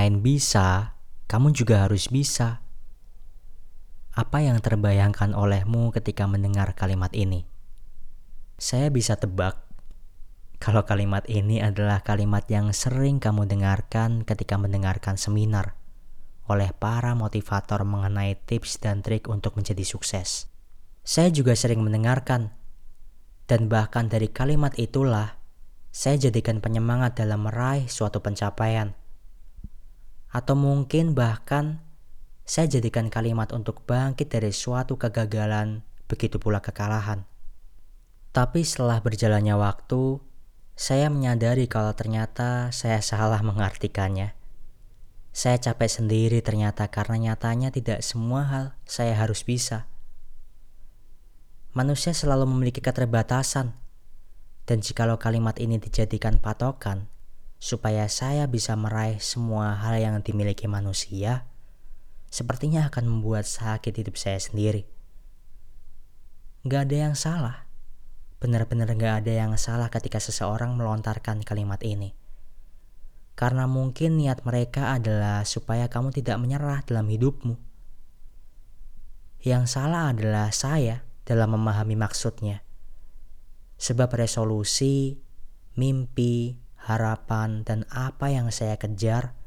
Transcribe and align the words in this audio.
lain 0.00 0.24
bisa, 0.24 0.96
kamu 1.28 1.52
juga 1.52 1.84
harus 1.84 2.08
bisa. 2.08 2.64
Apa 4.16 4.40
yang 4.40 4.56
terbayangkan 4.64 5.36
olehmu 5.36 5.92
ketika 5.92 6.24
mendengar 6.24 6.72
kalimat 6.72 7.12
ini? 7.12 7.44
Saya 8.56 8.88
bisa 8.88 9.20
tebak 9.20 9.60
kalau 10.60 10.84
kalimat 10.88 11.24
ini 11.28 11.60
adalah 11.60 12.00
kalimat 12.04 12.44
yang 12.48 12.72
sering 12.76 13.16
kamu 13.16 13.48
dengarkan 13.48 14.24
ketika 14.24 14.60
mendengarkan 14.60 15.20
seminar 15.20 15.76
oleh 16.48 16.68
para 16.76 17.16
motivator 17.16 17.84
mengenai 17.84 18.36
tips 18.44 18.76
dan 18.76 19.00
trik 19.00 19.28
untuk 19.28 19.56
menjadi 19.56 19.80
sukses. 19.84 20.52
Saya 21.00 21.32
juga 21.32 21.56
sering 21.56 21.80
mendengarkan, 21.80 22.52
dan 23.48 23.72
bahkan 23.72 24.08
dari 24.12 24.28
kalimat 24.28 24.76
itulah 24.76 25.40
saya 25.88 26.20
jadikan 26.20 26.60
penyemangat 26.60 27.16
dalam 27.16 27.48
meraih 27.48 27.88
suatu 27.88 28.20
pencapaian. 28.20 28.99
Atau 30.30 30.54
mungkin 30.54 31.18
bahkan 31.18 31.82
saya 32.46 32.66
jadikan 32.66 33.10
kalimat 33.10 33.50
untuk 33.54 33.82
bangkit 33.86 34.30
dari 34.30 34.50
suatu 34.50 34.98
kegagalan, 34.98 35.82
begitu 36.10 36.38
pula 36.42 36.58
kekalahan. 36.58 37.22
Tapi 38.30 38.62
setelah 38.62 39.02
berjalannya 39.02 39.58
waktu, 39.58 40.22
saya 40.78 41.10
menyadari 41.10 41.66
kalau 41.66 41.94
ternyata 41.94 42.70
saya 42.70 43.02
salah 43.02 43.42
mengartikannya. 43.42 44.38
Saya 45.30 45.62
capek 45.62 45.90
sendiri 45.90 46.42
ternyata 46.42 46.90
karena 46.90 47.30
nyatanya 47.30 47.70
tidak 47.70 48.02
semua 48.02 48.42
hal 48.46 48.66
saya 48.82 49.14
harus 49.14 49.46
bisa. 49.46 49.86
Manusia 51.70 52.10
selalu 52.10 52.50
memiliki 52.50 52.82
keterbatasan, 52.82 53.78
dan 54.66 54.78
jikalau 54.82 55.22
kalimat 55.22 55.54
ini 55.62 55.78
dijadikan 55.78 56.42
patokan, 56.42 57.06
supaya 57.60 58.08
saya 58.08 58.48
bisa 58.48 58.72
meraih 58.72 59.20
semua 59.20 59.76
hal 59.76 60.00
yang 60.00 60.16
dimiliki 60.24 60.64
manusia, 60.64 61.44
sepertinya 62.32 62.88
akan 62.88 63.04
membuat 63.04 63.44
sakit 63.44 63.92
hidup 63.92 64.16
saya 64.16 64.40
sendiri. 64.40 64.88
Gak 66.64 66.88
ada 66.88 66.96
yang 67.12 67.14
salah. 67.14 67.68
Benar-benar 68.40 68.96
gak 68.96 69.24
ada 69.24 69.32
yang 69.36 69.52
salah 69.60 69.92
ketika 69.92 70.16
seseorang 70.16 70.72
melontarkan 70.72 71.44
kalimat 71.44 71.78
ini. 71.84 72.16
Karena 73.36 73.68
mungkin 73.68 74.16
niat 74.16 74.40
mereka 74.48 74.96
adalah 74.96 75.44
supaya 75.44 75.92
kamu 75.92 76.16
tidak 76.16 76.40
menyerah 76.40 76.80
dalam 76.88 77.08
hidupmu. 77.12 77.60
Yang 79.44 79.64
salah 79.76 80.12
adalah 80.12 80.52
saya 80.52 81.04
dalam 81.24 81.56
memahami 81.56 81.96
maksudnya 81.96 82.60
Sebab 83.80 84.12
resolusi, 84.12 85.16
mimpi, 85.80 86.60
harapan, 86.90 87.62
dan 87.62 87.86
apa 87.94 88.34
yang 88.34 88.50
saya 88.50 88.74
kejar 88.74 89.38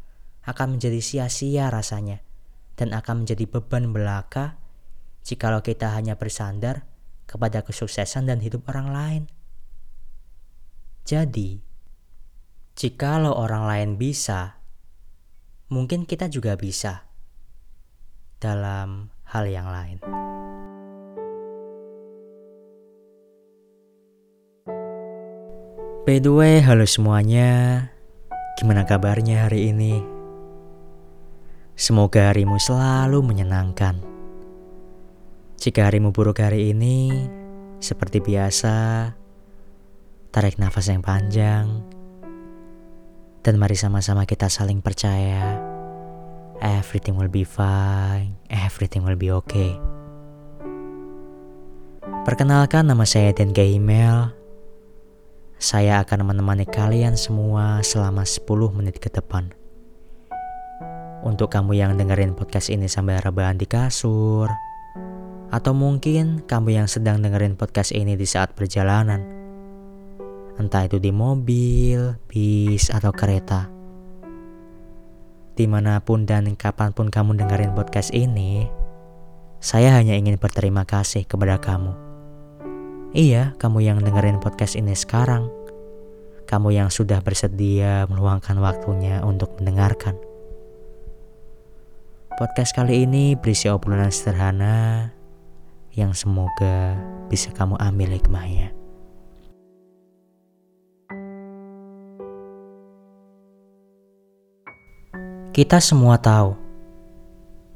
akan 0.48 0.78
menjadi 0.80 1.00
sia-sia 1.00 1.68
rasanya 1.72 2.24
dan 2.76 2.92
akan 2.92 3.24
menjadi 3.24 3.46
beban 3.48 3.96
belaka 3.96 4.60
jikalau 5.24 5.64
kita 5.64 5.92
hanya 5.96 6.20
bersandar 6.20 6.84
kepada 7.24 7.64
kesuksesan 7.64 8.28
dan 8.28 8.44
hidup 8.44 8.68
orang 8.68 8.90
lain. 8.92 9.24
Jadi, 11.04 11.60
jikalau 12.76 13.36
orang 13.36 13.64
lain 13.68 13.90
bisa, 13.96 14.60
mungkin 15.72 16.04
kita 16.04 16.28
juga 16.28 16.56
bisa 16.60 17.08
dalam 18.40 19.12
hal 19.32 19.48
yang 19.48 19.68
lain. 19.72 20.23
By 26.04 26.20
the 26.20 26.36
way, 26.36 26.60
halo 26.60 26.84
semuanya. 26.84 27.80
Gimana 28.60 28.84
kabarnya 28.84 29.48
hari 29.48 29.72
ini? 29.72 30.04
Semoga 31.80 32.28
harimu 32.28 32.60
selalu 32.60 33.24
menyenangkan. 33.24 34.04
Jika 35.56 35.88
harimu 35.88 36.12
buruk 36.12 36.44
hari 36.44 36.76
ini, 36.76 37.08
seperti 37.80 38.20
biasa, 38.20 38.76
tarik 40.36 40.60
nafas 40.60 40.92
yang 40.92 41.00
panjang, 41.00 41.72
dan 43.40 43.56
mari 43.56 43.80
sama-sama 43.80 44.28
kita 44.28 44.52
saling 44.52 44.84
percaya. 44.84 45.56
Everything 46.60 47.16
will 47.16 47.32
be 47.32 47.48
fine, 47.48 48.36
everything 48.52 49.08
will 49.08 49.16
be 49.16 49.32
okay. 49.32 49.80
Perkenalkan 52.28 52.92
nama 52.92 53.08
saya 53.08 53.32
Dan 53.32 53.56
Email 53.56 54.43
saya 55.64 56.04
akan 56.04 56.28
menemani 56.28 56.68
kalian 56.68 57.16
semua 57.16 57.80
selama 57.88 58.28
10 58.28 58.44
menit 58.76 59.00
ke 59.00 59.08
depan. 59.08 59.48
Untuk 61.24 61.56
kamu 61.56 61.80
yang 61.80 61.96
dengerin 61.96 62.36
podcast 62.36 62.68
ini 62.68 62.92
sambil 62.92 63.24
rebahan 63.24 63.56
di 63.56 63.64
kasur, 63.64 64.52
atau 65.56 65.72
mungkin 65.72 66.44
kamu 66.44 66.84
yang 66.84 66.92
sedang 66.92 67.24
dengerin 67.24 67.56
podcast 67.56 67.96
ini 67.96 68.20
di 68.20 68.28
saat 68.28 68.52
perjalanan, 68.60 69.24
entah 70.60 70.84
itu 70.84 71.00
di 71.00 71.16
mobil, 71.16 72.20
bis, 72.28 72.92
atau 72.92 73.16
kereta. 73.16 73.72
Di 75.56 75.64
mana 75.64 76.04
pun 76.04 76.28
dan 76.28 76.60
kapan 76.60 76.92
pun 76.92 77.08
kamu 77.08 77.40
dengerin 77.40 77.72
podcast 77.72 78.12
ini, 78.12 78.68
saya 79.64 79.96
hanya 79.96 80.20
ingin 80.20 80.36
berterima 80.36 80.84
kasih 80.84 81.24
kepada 81.24 81.56
kamu 81.56 82.13
Iya, 83.14 83.54
kamu 83.62 83.86
yang 83.86 84.02
dengerin 84.02 84.42
podcast 84.42 84.74
ini 84.74 84.98
sekarang. 84.98 85.46
Kamu 86.50 86.74
yang 86.74 86.90
sudah 86.90 87.22
bersedia 87.22 88.10
meluangkan 88.10 88.58
waktunya 88.58 89.22
untuk 89.22 89.54
mendengarkan. 89.62 90.18
Podcast 92.34 92.74
kali 92.74 93.06
ini 93.06 93.38
berisi 93.38 93.70
obrolan 93.70 94.10
sederhana 94.10 95.14
yang 95.94 96.18
semoga 96.18 96.98
bisa 97.30 97.54
kamu 97.54 97.78
ambil 97.78 98.18
hikmahnya. 98.18 98.74
Kita 105.54 105.78
semua 105.78 106.18
tahu, 106.18 106.58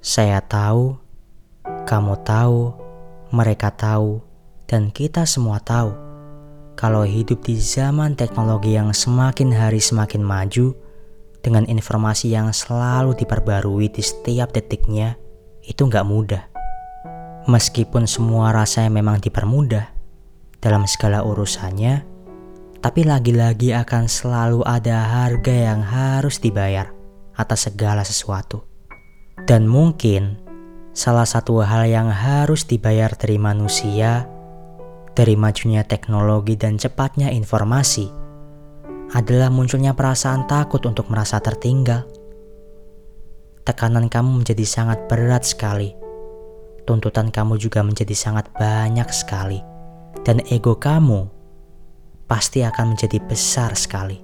saya 0.01 0.41
tahu, 0.41 0.97
kamu 1.85 2.25
tahu, 2.25 2.73
mereka 3.29 3.69
tahu 3.69 4.26
dan 4.67 4.91
kita 4.91 5.23
semua 5.23 5.63
tahu 5.63 5.95
kalau 6.77 7.07
hidup 7.07 7.41
di 7.41 7.57
zaman 7.57 8.13
teknologi 8.13 8.75
yang 8.75 8.93
semakin 8.93 9.49
hari 9.49 9.81
semakin 9.81 10.21
maju 10.21 10.75
dengan 11.41 11.63
informasi 11.65 12.35
yang 12.35 12.51
selalu 12.51 13.15
diperbarui 13.15 13.87
di 13.89 14.03
setiap 14.03 14.51
detiknya 14.51 15.15
itu 15.63 15.87
nggak 15.87 16.05
mudah. 16.05 16.43
Meskipun 17.47 18.05
semua 18.05 18.51
rasanya 18.51 18.99
memang 18.99 19.23
dipermudah 19.23 19.87
dalam 20.59 20.83
segala 20.83 21.23
urusannya, 21.23 22.03
tapi 22.83 23.07
lagi-lagi 23.07 23.71
akan 23.71 24.11
selalu 24.11 24.61
ada 24.67 25.07
harga 25.07 25.55
yang 25.55 25.79
harus 25.79 26.43
dibayar 26.43 26.91
atas 27.39 27.71
segala 27.71 28.03
sesuatu. 28.03 28.67
Dan 29.47 29.63
mungkin 29.63 30.35
salah 30.91 31.23
satu 31.23 31.63
hal 31.63 31.87
yang 31.87 32.11
harus 32.11 32.67
dibayar 32.67 33.15
dari 33.15 33.39
manusia 33.39 34.36
dari 35.17 35.33
majunya 35.33 35.81
teknologi 35.81 36.53
dan 36.53 36.77
cepatnya 36.77 37.33
informasi 37.33 38.05
adalah 39.17 39.49
munculnya 39.49 39.97
perasaan 39.97 40.45
takut 40.45 40.85
untuk 40.85 41.09
merasa 41.09 41.41
tertinggal. 41.41 42.05
Tekanan 43.65 44.13
kamu 44.13 44.45
menjadi 44.45 44.61
sangat 44.61 45.09
berat 45.09 45.41
sekali. 45.41 45.97
Tuntutan 46.85 47.33
kamu 47.33 47.57
juga 47.57 47.81
menjadi 47.81 48.13
sangat 48.13 48.53
banyak 48.53 49.09
sekali. 49.09 49.57
Dan 50.21 50.45
ego 50.53 50.77
kamu 50.77 51.25
pasti 52.29 52.61
akan 52.61 52.93
menjadi 52.93 53.17
besar 53.25 53.73
sekali. 53.73 54.21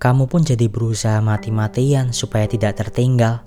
Kamu 0.00 0.32
pun 0.32 0.48
jadi 0.48 0.64
berusaha 0.72 1.20
mati-matian 1.20 2.16
supaya 2.16 2.48
tidak 2.48 2.80
tertinggal 2.80 3.44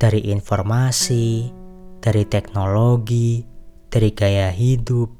dari 0.00 0.32
informasi, 0.32 1.52
dari 2.00 2.24
teknologi, 2.24 3.44
dari 3.90 4.14
gaya 4.14 4.54
hidup, 4.54 5.10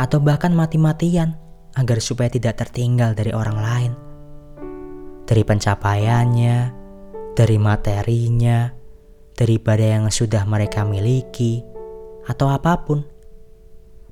atau 0.00 0.18
bahkan 0.24 0.56
mati-matian 0.56 1.36
agar 1.76 2.00
supaya 2.00 2.32
tidak 2.32 2.56
tertinggal 2.56 3.12
dari 3.12 3.36
orang 3.36 3.58
lain. 3.60 3.92
Dari 5.28 5.44
pencapaiannya, 5.44 6.56
dari 7.36 7.56
materinya, 7.60 8.72
daripada 9.36 9.84
yang 9.84 10.08
sudah 10.08 10.42
mereka 10.48 10.82
miliki, 10.82 11.60
atau 12.24 12.50
apa 12.50 12.82
pun. 12.82 13.04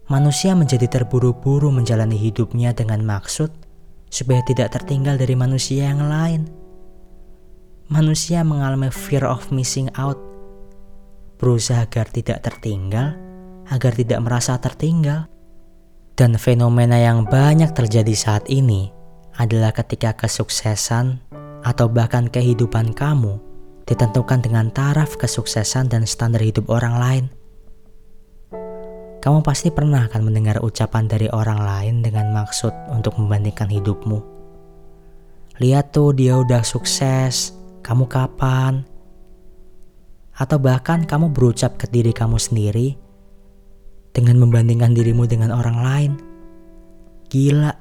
Manusia 0.08 0.56
menjadi 0.56 0.88
terburu-buru 0.88 1.68
menjalani 1.68 2.16
hidupnya 2.16 2.72
dengan 2.72 3.04
maksud 3.04 3.52
supaya 4.08 4.40
tidak 4.40 4.72
tertinggal 4.72 5.20
dari 5.20 5.36
manusia 5.36 5.92
yang 5.92 6.00
lain. 6.08 6.48
Manusia 7.92 8.40
mengalami 8.40 8.88
fear 8.88 9.24
of 9.24 9.52
missing 9.52 9.92
out, 10.00 10.16
berusaha 11.36 11.84
agar 11.84 12.08
tidak 12.08 12.40
tertinggal 12.40 13.27
agar 13.72 13.92
tidak 13.94 14.20
merasa 14.24 14.56
tertinggal. 14.60 15.28
Dan 16.18 16.34
fenomena 16.34 16.98
yang 16.98 17.22
banyak 17.28 17.70
terjadi 17.72 18.10
saat 18.18 18.44
ini 18.50 18.90
adalah 19.38 19.70
ketika 19.70 20.18
kesuksesan 20.18 21.22
atau 21.62 21.86
bahkan 21.86 22.26
kehidupan 22.26 22.90
kamu 22.90 23.38
ditentukan 23.86 24.42
dengan 24.42 24.68
taraf 24.74 25.14
kesuksesan 25.14 25.88
dan 25.88 26.04
standar 26.04 26.42
hidup 26.42 26.66
orang 26.68 26.94
lain. 26.98 27.24
Kamu 29.18 29.42
pasti 29.46 29.70
pernah 29.70 30.10
akan 30.10 30.22
mendengar 30.26 30.58
ucapan 30.62 31.06
dari 31.06 31.26
orang 31.30 31.62
lain 31.62 31.94
dengan 32.02 32.34
maksud 32.34 32.70
untuk 32.90 33.14
membandingkan 33.18 33.66
hidupmu. 33.70 34.18
Lihat 35.58 35.90
tuh 35.90 36.14
dia 36.14 36.38
udah 36.38 36.62
sukses, 36.62 37.50
kamu 37.82 38.06
kapan? 38.06 38.86
Atau 40.38 40.62
bahkan 40.62 41.02
kamu 41.02 41.34
berucap 41.34 41.74
ke 41.82 41.90
diri 41.90 42.14
kamu 42.14 42.38
sendiri 42.38 43.07
dengan 44.12 44.40
membandingkan 44.40 44.94
dirimu 44.96 45.28
dengan 45.28 45.52
orang 45.54 45.78
lain. 45.80 46.12
Gila, 47.28 47.72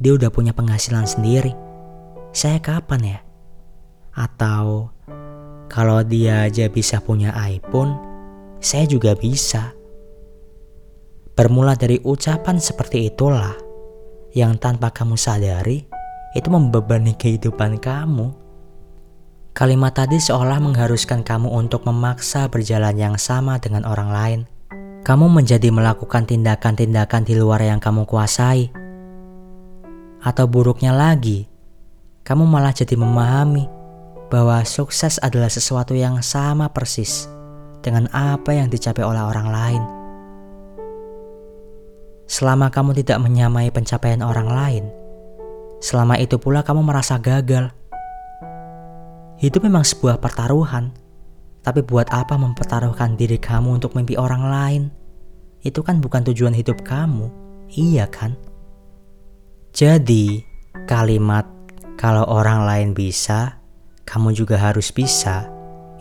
dia 0.00 0.12
udah 0.16 0.30
punya 0.32 0.56
penghasilan 0.56 1.04
sendiri. 1.06 1.52
Saya 2.34 2.58
kapan 2.58 3.02
ya? 3.04 3.18
Atau 4.14 4.90
kalau 5.70 6.00
dia 6.06 6.46
aja 6.46 6.70
bisa 6.70 7.02
punya 7.02 7.34
iPhone, 7.34 7.94
saya 8.62 8.86
juga 8.86 9.12
bisa. 9.18 9.74
Bermula 11.34 11.74
dari 11.74 11.98
ucapan 11.98 12.62
seperti 12.62 13.10
itulah 13.10 13.58
yang 14.34 14.54
tanpa 14.58 14.94
kamu 14.94 15.18
sadari 15.18 15.82
itu 16.34 16.48
membebani 16.50 17.14
kehidupan 17.14 17.78
kamu. 17.78 18.34
Kalimat 19.54 19.94
tadi 19.94 20.18
seolah 20.18 20.58
mengharuskan 20.58 21.22
kamu 21.22 21.46
untuk 21.46 21.86
memaksa 21.86 22.50
berjalan 22.50 22.98
yang 22.98 23.14
sama 23.14 23.62
dengan 23.62 23.86
orang 23.86 24.10
lain. 24.10 24.40
Kamu 25.04 25.28
menjadi 25.28 25.68
melakukan 25.68 26.24
tindakan-tindakan 26.24 27.28
di 27.28 27.36
luar 27.36 27.60
yang 27.60 27.76
kamu 27.76 28.08
kuasai. 28.08 28.72
Atau 30.24 30.48
buruknya 30.48 30.96
lagi, 30.96 31.44
kamu 32.24 32.48
malah 32.48 32.72
jadi 32.72 32.96
memahami 32.96 33.68
bahwa 34.32 34.64
sukses 34.64 35.20
adalah 35.20 35.52
sesuatu 35.52 35.92
yang 35.92 36.24
sama 36.24 36.72
persis 36.72 37.28
dengan 37.84 38.08
apa 38.16 38.56
yang 38.56 38.72
dicapai 38.72 39.04
oleh 39.04 39.20
orang 39.20 39.48
lain. 39.52 39.82
Selama 42.24 42.72
kamu 42.72 42.96
tidak 43.04 43.20
menyamai 43.20 43.68
pencapaian 43.68 44.24
orang 44.24 44.48
lain, 44.48 44.84
selama 45.84 46.16
itu 46.16 46.40
pula 46.40 46.64
kamu 46.64 46.80
merasa 46.80 47.20
gagal. 47.20 47.68
Hidup 49.36 49.68
memang 49.68 49.84
sebuah 49.84 50.16
pertaruhan, 50.16 50.96
tapi 51.64 51.80
buat 51.80 52.12
apa 52.12 52.36
mempertaruhkan 52.36 53.16
diri 53.16 53.40
kamu 53.40 53.80
untuk 53.80 53.96
mimpi 53.96 54.20
orang 54.20 54.44
lain? 54.44 54.82
Itu 55.64 55.80
kan 55.80 56.04
bukan 56.04 56.28
tujuan 56.28 56.52
hidup 56.52 56.84
kamu, 56.84 57.32
iya 57.72 58.04
kan? 58.04 58.36
Jadi, 59.72 60.44
kalimat 60.84 61.48
"kalau 61.96 62.28
orang 62.28 62.68
lain 62.68 62.88
bisa, 62.92 63.64
kamu 64.04 64.36
juga 64.36 64.60
harus 64.60 64.92
bisa" 64.92 65.48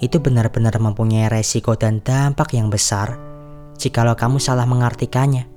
itu 0.04 0.20
benar-benar 0.20 0.76
mempunyai 0.84 1.32
resiko 1.32 1.80
dan 1.80 2.04
dampak 2.04 2.52
yang 2.60 2.68
besar 2.68 3.16
jikalau 3.80 4.20
kamu 4.20 4.36
salah 4.36 4.68
mengartikannya. 4.68 5.48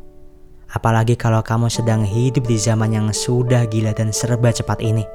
Apalagi 0.71 1.15
kalau 1.15 1.43
kamu 1.43 1.71
sedang 1.71 2.03
hidup 2.03 2.47
di 2.47 2.59
zaman 2.59 2.95
yang 2.95 3.07
sudah 3.11 3.67
gila 3.71 3.95
dan 3.95 4.11
serba 4.11 4.51
cepat 4.51 4.83
ini. 4.83 5.07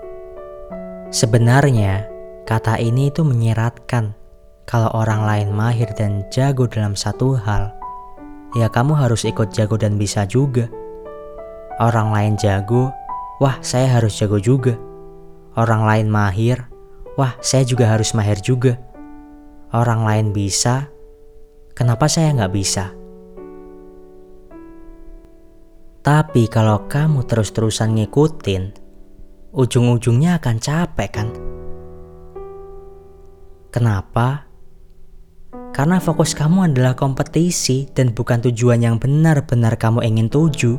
Sebenarnya, 1.11 2.07
kata 2.47 2.79
ini 2.79 3.11
itu 3.11 3.27
menyeratkan 3.27 4.15
kalau 4.69 4.89
orang 4.93 5.25
lain 5.25 5.49
mahir 5.51 5.89
dan 5.97 6.23
jago 6.29 6.69
dalam 6.69 6.93
satu 6.93 7.35
hal, 7.35 7.73
ya 8.53 8.67
kamu 8.67 8.93
harus 8.95 9.25
ikut 9.25 9.51
jago 9.51 9.75
dan 9.79 9.97
bisa 9.97 10.27
juga. 10.27 10.69
Orang 11.81 12.13
lain 12.13 12.37
jago, 12.37 12.93
wah 13.41 13.57
saya 13.65 13.89
harus 13.99 14.13
jago 14.19 14.37
juga. 14.37 14.77
Orang 15.57 15.83
lain 15.83 16.07
mahir, 16.07 16.69
wah 17.17 17.35
saya 17.41 17.65
juga 17.65 17.89
harus 17.89 18.13
mahir 18.13 18.39
juga. 18.39 18.77
Orang 19.71 20.03
lain 20.03 20.35
bisa, 20.35 20.91
kenapa 21.73 22.11
saya 22.11 22.35
nggak 22.35 22.53
bisa? 22.53 22.91
Tapi 26.01 26.49
kalau 26.49 26.89
kamu 26.89 27.29
terus-terusan 27.29 27.93
ngikutin, 27.93 28.63
ujung-ujungnya 29.53 30.41
akan 30.41 30.57
capek 30.57 31.09
kan? 31.13 31.29
Kenapa? 33.71 34.50
Karena 35.71 36.03
fokus 36.03 36.35
kamu 36.35 36.71
adalah 36.71 36.93
kompetisi 36.93 37.87
dan 37.95 38.11
bukan 38.11 38.43
tujuan 38.43 38.83
yang 38.83 38.99
benar-benar 38.99 39.79
kamu 39.79 40.03
ingin 40.03 40.27
tuju. 40.27 40.75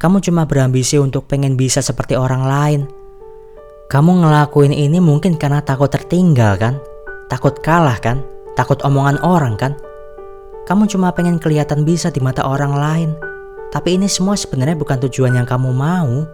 Kamu 0.00 0.24
cuma 0.24 0.48
berambisi 0.48 0.96
untuk 0.96 1.28
pengen 1.28 1.54
bisa 1.54 1.84
seperti 1.84 2.16
orang 2.16 2.42
lain. 2.48 2.80
Kamu 3.92 4.24
ngelakuin 4.24 4.72
ini 4.72 5.00
mungkin 5.00 5.36
karena 5.36 5.60
takut 5.60 5.92
tertinggal 5.92 6.56
kan? 6.56 6.80
Takut 7.28 7.60
kalah 7.60 8.00
kan? 8.00 8.24
Takut 8.56 8.80
omongan 8.84 9.20
orang 9.20 9.54
kan? 9.60 9.72
Kamu 10.64 10.88
cuma 10.88 11.12
pengen 11.12 11.36
kelihatan 11.40 11.84
bisa 11.84 12.12
di 12.12 12.20
mata 12.20 12.44
orang 12.44 12.72
lain 12.76 13.10
tapi 13.68 14.00
ini 14.00 14.08
semua 14.08 14.32
sebenarnya 14.32 14.76
bukan 14.80 14.98
tujuan 15.08 15.36
yang 15.36 15.44
kamu 15.44 15.70
mau. 15.76 16.24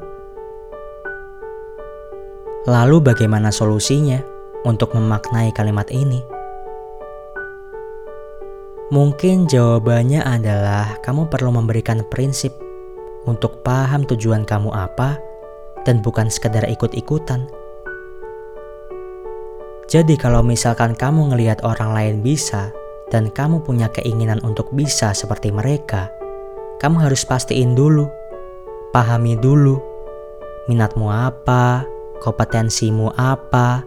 Lalu 2.65 2.97
bagaimana 3.03 3.51
solusinya 3.51 4.23
untuk 4.65 4.95
memaknai 4.95 5.51
kalimat 5.53 5.91
ini? 5.91 6.34
Mungkin 8.93 9.49
jawabannya 9.49 10.21
adalah 10.21 11.01
kamu 11.01 11.33
perlu 11.33 11.57
memberikan 11.57 12.05
prinsip 12.13 12.53
untuk 13.25 13.65
paham 13.65 14.05
tujuan 14.05 14.45
kamu 14.45 14.69
apa 14.77 15.17
dan 15.89 16.05
bukan 16.05 16.29
sekedar 16.29 16.69
ikut-ikutan. 16.69 17.49
Jadi 19.89 20.21
kalau 20.21 20.45
misalkan 20.45 20.93
kamu 20.93 21.33
ngelihat 21.33 21.65
orang 21.65 21.97
lain 21.97 22.17
bisa 22.21 22.77
dan 23.09 23.33
kamu 23.33 23.65
punya 23.65 23.89
keinginan 23.89 24.45
untuk 24.45 24.69
bisa 24.77 25.17
seperti 25.17 25.49
mereka, 25.49 26.13
kamu 26.77 27.09
harus 27.09 27.25
pastiin 27.25 27.73
dulu, 27.73 28.05
pahami 28.93 29.33
dulu, 29.41 29.81
minatmu 30.69 31.09
apa, 31.09 31.89
kompetensimu 32.21 33.17
apa, 33.17 33.81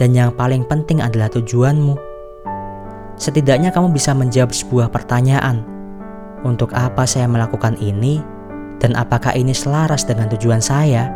dan 0.00 0.16
yang 0.16 0.32
paling 0.32 0.64
penting 0.64 1.04
adalah 1.04 1.28
tujuanmu. 1.28 2.07
Setidaknya 3.18 3.74
kamu 3.74 3.90
bisa 3.90 4.14
menjawab 4.14 4.54
sebuah 4.54 4.94
pertanyaan, 4.94 5.66
untuk 6.46 6.70
apa 6.70 7.02
saya 7.02 7.26
melakukan 7.26 7.74
ini, 7.82 8.22
dan 8.78 8.94
apakah 8.94 9.34
ini 9.34 9.50
selaras 9.50 10.06
dengan 10.06 10.30
tujuan 10.30 10.62
saya? 10.62 11.10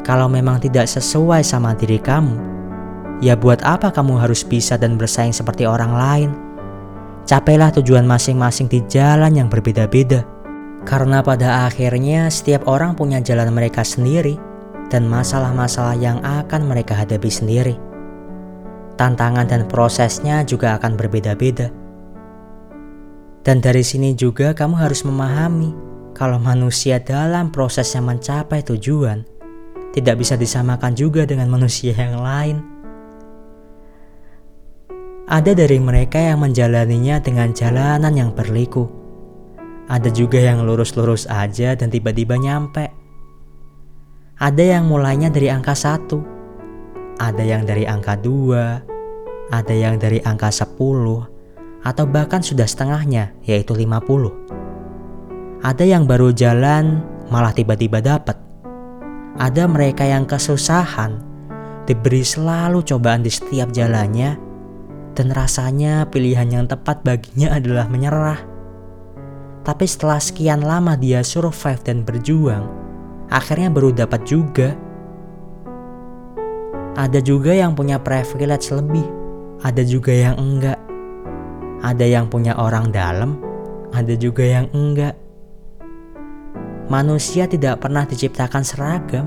Kalau 0.00 0.32
memang 0.32 0.56
tidak 0.56 0.88
sesuai 0.88 1.44
sama 1.44 1.76
diri 1.76 2.00
kamu, 2.00 2.40
ya 3.20 3.36
buat 3.36 3.60
apa 3.60 3.92
kamu 3.92 4.16
harus 4.16 4.40
bisa 4.40 4.80
dan 4.80 4.96
bersaing 4.96 5.36
seperti 5.36 5.68
orang 5.68 5.92
lain? 5.92 6.30
Capailah 7.28 7.68
tujuan 7.76 8.08
masing-masing 8.08 8.66
di 8.66 8.80
jalan 8.88 9.36
yang 9.36 9.52
berbeda-beda. 9.52 10.24
Karena 10.88 11.20
pada 11.20 11.68
akhirnya 11.68 12.32
setiap 12.32 12.64
orang 12.64 12.96
punya 12.96 13.20
jalan 13.20 13.52
mereka 13.52 13.84
sendiri 13.84 14.40
dan 14.88 15.04
masalah-masalah 15.04 16.00
yang 16.00 16.24
akan 16.24 16.64
mereka 16.64 16.96
hadapi 16.96 17.28
sendiri. 17.28 17.89
Tantangan 19.00 19.48
dan 19.48 19.64
prosesnya 19.64 20.44
juga 20.44 20.76
akan 20.76 20.92
berbeda-beda. 21.00 21.72
Dan 23.40 23.64
dari 23.64 23.80
sini 23.80 24.12
juga 24.12 24.52
kamu 24.52 24.76
harus 24.76 25.08
memahami 25.08 25.72
kalau 26.12 26.36
manusia 26.36 27.00
dalam 27.00 27.48
prosesnya 27.48 28.04
mencapai 28.04 28.60
tujuan 28.60 29.24
tidak 29.96 30.20
bisa 30.20 30.36
disamakan 30.36 30.92
juga 30.92 31.24
dengan 31.24 31.48
manusia 31.48 31.96
yang 31.96 32.20
lain. 32.20 32.60
Ada 35.32 35.56
dari 35.56 35.80
mereka 35.80 36.20
yang 36.20 36.44
menjalaninya 36.44 37.24
dengan 37.24 37.56
jalanan 37.56 38.12
yang 38.12 38.36
berliku. 38.36 38.84
Ada 39.88 40.12
juga 40.12 40.44
yang 40.44 40.60
lurus-lurus 40.68 41.24
aja 41.32 41.72
dan 41.72 41.88
tiba-tiba 41.88 42.36
nyampe. 42.36 42.92
Ada 44.36 44.76
yang 44.76 44.92
mulainya 44.92 45.32
dari 45.32 45.48
angka 45.48 45.72
satu, 45.72 46.20
ada 47.16 47.40
yang 47.40 47.64
dari 47.64 47.88
angka 47.88 48.18
dua, 48.20 48.89
ada 49.50 49.74
yang 49.74 49.98
dari 49.98 50.22
angka 50.22 50.54
sepuluh, 50.54 51.26
atau 51.82 52.06
bahkan 52.06 52.40
sudah 52.40 52.64
setengahnya, 52.66 53.34
yaitu 53.44 53.74
lima 53.74 53.98
puluh. 53.98 54.32
Ada 55.60 55.84
yang 55.84 56.08
baru 56.08 56.32
jalan, 56.32 57.04
malah 57.28 57.52
tiba-tiba 57.52 58.00
dapat. 58.00 58.38
Ada 59.36 59.68
mereka 59.68 60.08
yang 60.08 60.24
kesusahan, 60.24 61.20
diberi 61.84 62.24
selalu 62.24 62.80
cobaan 62.86 63.26
di 63.26 63.32
setiap 63.32 63.68
jalannya, 63.74 64.38
dan 65.12 65.28
rasanya 65.34 66.08
pilihan 66.08 66.48
yang 66.48 66.64
tepat 66.70 67.02
baginya 67.04 67.52
adalah 67.58 67.90
menyerah. 67.90 68.40
Tapi 69.60 69.84
setelah 69.84 70.16
sekian 70.16 70.64
lama 70.64 70.96
dia 70.96 71.20
survive 71.20 71.84
dan 71.84 72.00
berjuang, 72.06 72.64
akhirnya 73.28 73.68
baru 73.68 73.92
dapat 73.92 74.24
juga. 74.24 74.72
Ada 76.96 77.20
juga 77.20 77.52
yang 77.52 77.76
punya 77.76 78.00
privilege 78.00 78.72
lebih, 78.72 79.04
ada 79.60 79.82
juga 79.84 80.12
yang 80.12 80.36
enggak. 80.40 80.80
Ada 81.80 82.04
yang 82.04 82.28
punya 82.28 82.56
orang 82.56 82.92
dalam, 82.92 83.40
ada 83.92 84.12
juga 84.16 84.44
yang 84.44 84.68
enggak. 84.72 85.16
Manusia 86.88 87.46
tidak 87.46 87.84
pernah 87.84 88.08
diciptakan 88.08 88.62
seragam. 88.64 89.26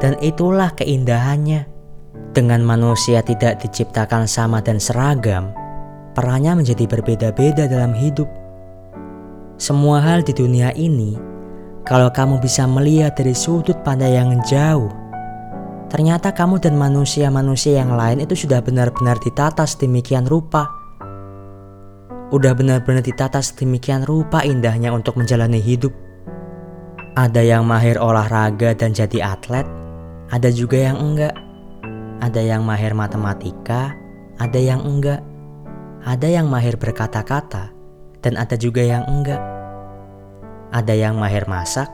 Dan 0.00 0.16
itulah 0.24 0.72
keindahannya. 0.80 1.68
Dengan 2.32 2.64
manusia 2.64 3.20
tidak 3.20 3.60
diciptakan 3.60 4.24
sama 4.24 4.64
dan 4.64 4.80
seragam, 4.80 5.52
perannya 6.16 6.56
menjadi 6.56 6.88
berbeda-beda 6.88 7.68
dalam 7.68 7.92
hidup. 7.92 8.30
Semua 9.60 10.00
hal 10.00 10.24
di 10.24 10.32
dunia 10.32 10.72
ini, 10.72 11.20
kalau 11.84 12.08
kamu 12.08 12.40
bisa 12.40 12.64
melihat 12.64 13.12
dari 13.18 13.36
sudut 13.36 13.76
pandang 13.84 14.14
yang 14.14 14.30
jauh, 14.46 14.88
ternyata 15.90 16.30
kamu 16.30 16.62
dan 16.62 16.78
manusia-manusia 16.78 17.82
yang 17.82 17.92
lain 17.98 18.22
itu 18.22 18.46
sudah 18.46 18.62
benar-benar 18.62 19.18
ditata 19.20 19.66
sedemikian 19.66 20.24
rupa. 20.30 20.70
Udah 22.30 22.54
benar-benar 22.54 23.02
ditata 23.02 23.42
sedemikian 23.42 24.06
rupa 24.06 24.46
indahnya 24.46 24.94
untuk 24.94 25.18
menjalani 25.18 25.58
hidup. 25.58 25.90
Ada 27.18 27.42
yang 27.42 27.66
mahir 27.66 27.98
olahraga 27.98 28.70
dan 28.78 28.94
jadi 28.94 29.34
atlet, 29.34 29.66
ada 30.30 30.46
juga 30.54 30.78
yang 30.78 30.96
enggak. 30.96 31.34
Ada 32.22 32.38
yang 32.38 32.62
mahir 32.62 32.94
matematika, 32.94 33.90
ada 34.38 34.60
yang 34.62 34.86
enggak. 34.86 35.18
Ada 36.06 36.30
yang 36.30 36.46
mahir 36.46 36.78
berkata-kata, 36.78 37.74
dan 38.22 38.38
ada 38.38 38.54
juga 38.54 38.80
yang 38.80 39.04
enggak. 39.10 39.42
Ada 40.70 40.94
yang 40.94 41.18
mahir 41.18 41.44
masak, 41.50 41.90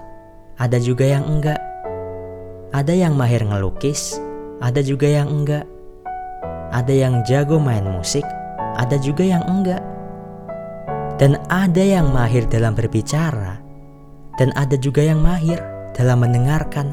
ada 0.61 0.77
juga 0.77 1.09
yang 1.09 1.25
enggak. 1.25 1.66
Ada 2.77 2.93
yang 2.93 3.17
mahir 3.17 3.41
ngelukis, 3.41 4.21
ada 4.61 4.85
juga 4.85 5.09
yang 5.09 5.33
enggak. 5.33 5.65
Ada 6.77 6.93
yang 6.93 7.25
jago 7.25 7.57
main 7.57 7.89
musik, 7.89 8.21
ada 8.77 9.01
juga 9.01 9.25
yang 9.25 9.41
enggak. 9.49 9.81
Dan 11.17 11.41
ada 11.49 11.81
yang 11.81 12.13
mahir 12.13 12.45
dalam 12.45 12.77
berbicara, 12.77 13.57
dan 14.37 14.53
ada 14.61 14.77
juga 14.77 15.01
yang 15.01 15.25
mahir 15.25 15.57
dalam 15.97 16.21
mendengarkan. 16.21 16.93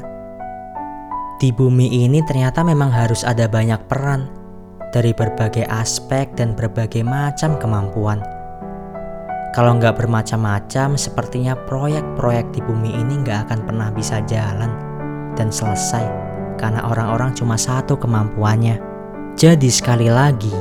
Di 1.36 1.52
bumi 1.52 2.00
ini 2.00 2.24
ternyata 2.24 2.64
memang 2.64 2.88
harus 2.88 3.20
ada 3.20 3.44
banyak 3.44 3.84
peran 3.84 4.32
dari 4.88 5.12
berbagai 5.12 5.68
aspek 5.68 6.32
dan 6.32 6.56
berbagai 6.56 7.04
macam 7.04 7.60
kemampuan. 7.60 8.24
Kalau 9.52 9.76
nggak 9.76 10.00
bermacam-macam, 10.00 10.96
sepertinya 10.96 11.52
proyek-proyek 11.68 12.56
di 12.56 12.64
bumi 12.64 13.04
ini 13.04 13.20
nggak 13.20 13.52
akan 13.52 13.68
pernah 13.68 13.92
bisa 13.92 14.24
jalan 14.24 14.83
dan 15.34 15.50
selesai 15.52 16.06
karena 16.56 16.86
orang-orang 16.86 17.34
cuma 17.34 17.58
satu 17.58 17.98
kemampuannya. 17.98 18.78
Jadi 19.34 19.66
sekali 19.68 20.06
lagi, 20.06 20.54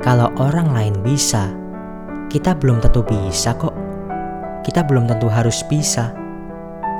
kalau 0.00 0.30
orang 0.38 0.70
lain 0.70 0.94
bisa, 1.02 1.50
kita 2.30 2.54
belum 2.54 2.78
tentu 2.78 3.02
bisa 3.02 3.52
kok 3.58 3.84
kita 4.64 4.80
belum 4.80 5.04
tentu 5.04 5.28
harus 5.28 5.60
bisa. 5.68 6.16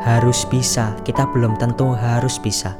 Harus 0.04 0.44
bisa, 0.44 0.92
kita 1.00 1.24
belum 1.32 1.56
tentu 1.56 1.96
harus 1.96 2.36
bisa. 2.36 2.76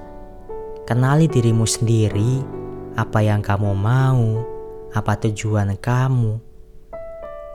Kenali 0.85 1.25
dirimu 1.25 1.65
sendiri, 1.65 2.45
apa 2.93 3.25
yang 3.25 3.41
kamu 3.41 3.73
mau, 3.73 4.45
apa 4.93 5.17
tujuan 5.25 5.73
kamu. 5.81 6.37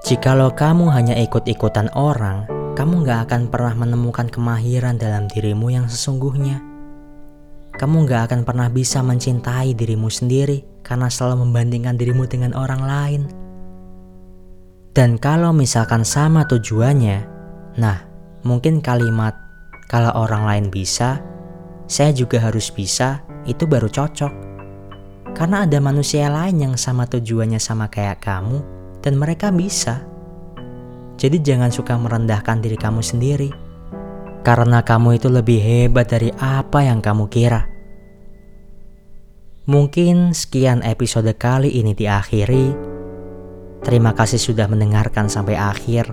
Jikalau 0.10 0.58
kamu 0.58 0.90
hanya 0.90 1.14
ikut-ikutan 1.22 1.94
orang, 1.94 2.50
kamu 2.74 3.06
gak 3.06 3.30
akan 3.30 3.54
pernah 3.54 3.78
menemukan 3.78 4.26
kemahiran 4.26 4.98
dalam 4.98 5.30
dirimu 5.30 5.70
yang 5.70 5.86
sesungguhnya. 5.86 6.69
Kamu 7.80 8.04
gak 8.04 8.28
akan 8.28 8.44
pernah 8.44 8.68
bisa 8.68 9.00
mencintai 9.00 9.72
dirimu 9.72 10.12
sendiri 10.12 10.84
karena 10.84 11.08
selalu 11.08 11.48
membandingkan 11.48 11.96
dirimu 11.96 12.28
dengan 12.28 12.52
orang 12.52 12.84
lain. 12.84 13.22
Dan 14.92 15.16
kalau 15.16 15.56
misalkan 15.56 16.04
sama 16.04 16.44
tujuannya, 16.44 17.24
nah 17.80 18.04
mungkin 18.44 18.84
kalimat 18.84 19.32
kalau 19.88 20.12
orang 20.12 20.44
lain 20.44 20.66
bisa, 20.68 21.24
saya 21.88 22.12
juga 22.12 22.44
harus 22.44 22.68
bisa, 22.68 23.24
itu 23.48 23.64
baru 23.64 23.88
cocok. 23.88 24.34
Karena 25.32 25.64
ada 25.64 25.80
manusia 25.80 26.28
lain 26.28 26.60
yang 26.60 26.76
sama 26.76 27.08
tujuannya 27.08 27.64
sama 27.64 27.88
kayak 27.88 28.20
kamu, 28.20 28.60
dan 29.00 29.16
mereka 29.16 29.56
bisa. 29.56 30.04
Jadi 31.16 31.40
jangan 31.40 31.72
suka 31.72 31.96
merendahkan 31.96 32.60
diri 32.60 32.76
kamu 32.76 33.00
sendiri. 33.00 33.69
Karena 34.42 34.82
kamu 34.84 35.20
itu 35.20 35.28
lebih 35.28 35.60
hebat 35.60 36.10
dari 36.12 36.32
apa 36.40 36.84
yang 36.84 37.04
kamu 37.04 37.28
kira. 37.28 37.68
Mungkin 39.70 40.34
sekian 40.34 40.82
episode 40.82 41.30
kali 41.38 41.70
ini 41.70 41.94
diakhiri. 41.94 42.74
Terima 43.86 44.18
kasih 44.18 44.42
sudah 44.42 44.66
mendengarkan 44.66 45.30
sampai 45.30 45.56
akhir. 45.56 46.10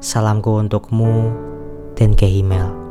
Salamku 0.00 0.56
untukmu 0.56 1.30
dan 1.94 2.16
ke. 2.16 2.81